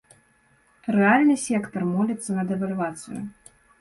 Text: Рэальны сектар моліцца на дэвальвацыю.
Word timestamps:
Рэальны 0.95 1.35
сектар 1.41 1.85
моліцца 1.93 2.29
на 2.39 2.43
дэвальвацыю. 2.53 3.19